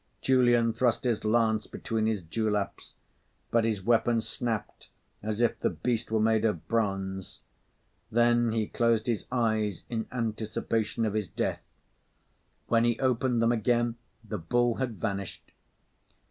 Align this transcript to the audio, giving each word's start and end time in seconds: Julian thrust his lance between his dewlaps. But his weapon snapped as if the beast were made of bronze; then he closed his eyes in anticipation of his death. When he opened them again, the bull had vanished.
Julian 0.19 0.73
thrust 0.73 1.03
his 1.03 1.23
lance 1.23 1.67
between 1.67 2.07
his 2.07 2.23
dewlaps. 2.23 2.95
But 3.51 3.65
his 3.65 3.83
weapon 3.83 4.19
snapped 4.21 4.89
as 5.21 5.41
if 5.41 5.59
the 5.59 5.69
beast 5.69 6.09
were 6.09 6.19
made 6.19 6.43
of 6.43 6.67
bronze; 6.67 7.41
then 8.11 8.51
he 8.51 8.65
closed 8.65 9.05
his 9.05 9.25
eyes 9.31 9.83
in 9.89 10.07
anticipation 10.11 11.05
of 11.05 11.13
his 11.13 11.27
death. 11.27 11.61
When 12.65 12.83
he 12.83 12.97
opened 12.99 13.43
them 13.43 13.51
again, 13.51 13.95
the 14.23 14.39
bull 14.39 14.77
had 14.77 14.99
vanished. 14.99 15.51